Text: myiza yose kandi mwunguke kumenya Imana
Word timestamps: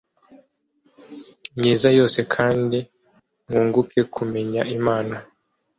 myiza 1.57 1.87
yose 1.99 2.19
kandi 2.33 2.79
mwunguke 3.47 3.99
kumenya 4.15 4.61
Imana 4.77 5.15